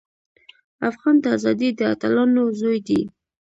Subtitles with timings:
[0.89, 3.01] افغان د ازادۍ د اتلانو زوی دی.